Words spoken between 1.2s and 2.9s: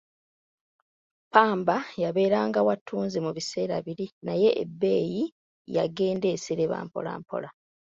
Ppamba yabeeranga wa